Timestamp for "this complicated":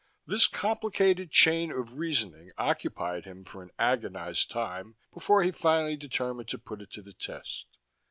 0.25-1.29